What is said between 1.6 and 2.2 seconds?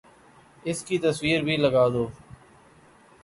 لگا دو